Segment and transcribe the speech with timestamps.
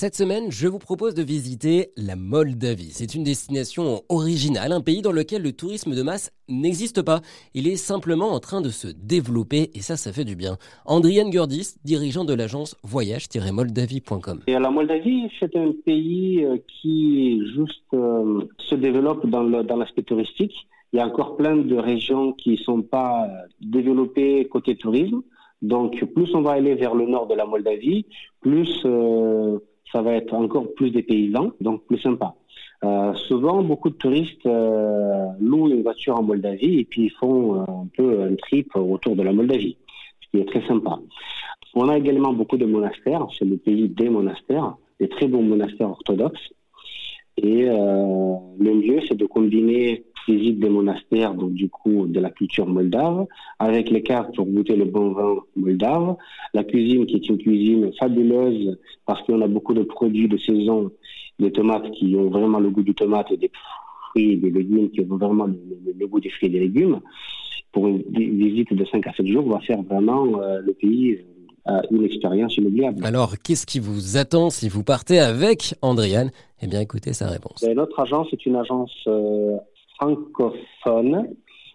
[0.00, 2.92] Cette semaine, je vous propose de visiter la Moldavie.
[2.92, 7.20] C'est une destination originale, un pays dans lequel le tourisme de masse n'existe pas.
[7.52, 10.56] Il est simplement en train de se développer et ça, ça fait du bien.
[10.86, 14.42] Andrian Gurdis, dirigeant de l'agence voyage-moldavie.com.
[14.46, 20.54] La Moldavie, c'est un pays euh, qui juste euh, se développe dans l'aspect touristique.
[20.92, 25.22] Il y a encore plein de régions qui ne sont pas euh, développées côté tourisme.
[25.60, 28.06] Donc, plus on va aller vers le nord de la Moldavie,
[28.40, 28.86] plus
[29.92, 32.34] ça va être encore plus des paysans, donc plus sympa.
[32.84, 37.56] Euh, souvent, beaucoup de touristes euh, louent une voiture en Moldavie et puis ils font
[37.56, 39.76] euh, un peu un trip autour de la Moldavie,
[40.20, 40.98] ce qui est très sympa.
[41.74, 45.90] On a également beaucoup de monastères, c'est le pays des monastères, des très bons monastères
[45.90, 46.52] orthodoxes.
[47.36, 52.66] Et le mieux, c'est de combiner visite des monastères, donc du coup de la culture
[52.66, 53.26] moldave,
[53.58, 56.16] avec les cartes pour goûter le bon vin moldave,
[56.54, 60.90] la cuisine qui est une cuisine fabuleuse parce qu'on a beaucoup de produits de saison,
[61.38, 63.50] des tomates qui ont vraiment le goût du tomate et des
[64.10, 67.00] fruits et des légumes qui ont vraiment le, goût des fruits et des légumes.
[67.72, 71.18] Pour une visite de 5 à 7 jours, on va faire vraiment euh, le pays
[71.90, 73.04] une expérience inoubliable.
[73.04, 76.30] Alors, qu'est-ce qui vous attend si vous partez avec Andriane
[76.62, 77.62] Eh bien, écoutez sa réponse.
[77.62, 79.56] Ben, notre agence est une agence euh,
[79.98, 81.28] francophone.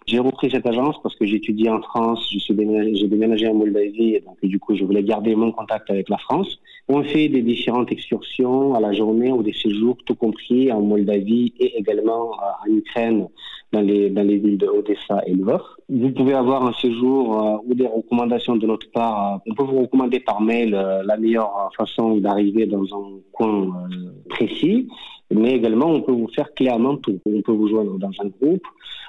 [0.05, 4.19] J'ai repris cette agence parce que étudié en France, j'ai déménagé, déménagé en Moldavie, et
[4.19, 6.59] donc du coup, je voulais garder mon contact avec la France.
[6.89, 11.53] On fait des différentes excursions à la journée ou des séjours, tout compris en Moldavie
[11.57, 13.27] et également en Ukraine,
[13.73, 15.61] dans les, dans les villes de Odessa et Lvov.
[15.89, 19.41] Vous pouvez avoir un séjour euh, ou des recommandations de notre part.
[19.47, 24.11] On peut vous recommander par mail euh, la meilleure façon d'arriver dans un coin euh,
[24.29, 24.87] précis,
[25.33, 27.19] mais également on peut vous faire clairement tout.
[27.25, 28.65] On peut vous joindre dans un groupe,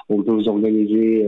[0.09, 1.27] on peut vous organiser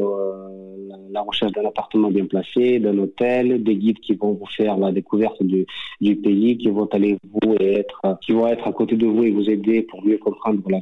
[1.11, 4.93] la recherche d'un appartement bien placé, d'un hôtel, des guides qui vont vous faire la
[4.93, 5.67] découverte du,
[6.01, 9.25] du pays, qui vont aller vous et être, qui vont être à côté de vous
[9.25, 10.79] et vous aider pour mieux comprendre la,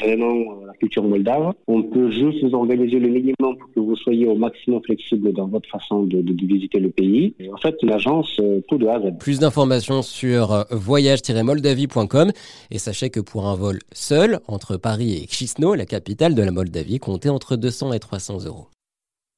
[0.00, 1.52] vraiment la culture moldave.
[1.66, 5.46] On peut juste vous organiser le minimum pour que vous soyez au maximum flexible dans
[5.46, 7.34] votre façon de, visiter le pays.
[7.52, 9.18] en fait, l'agence, euh, tout de A à Z.
[9.18, 12.30] Plus d'informations sur euh, voyage-moldavie.com
[12.70, 16.50] et sachez que pour un vol seul entre Paris et Chisinau, la capitale de la
[16.50, 18.68] Moldavie, comptez entre 200 et 300 euros.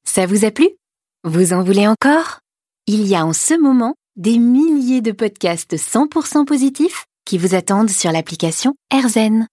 [0.05, 0.69] Ça vous a plu?
[1.23, 2.39] Vous en voulez encore?
[2.87, 7.89] Il y a en ce moment des milliers de podcasts 100% positifs qui vous attendent
[7.89, 9.47] sur l'application AirZen.